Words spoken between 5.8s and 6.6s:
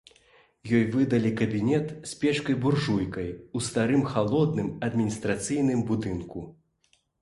будынку.